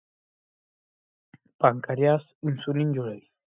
پانکریاس 1.59 2.23
انسولین 2.47 2.89
جوړوي. 2.95 3.25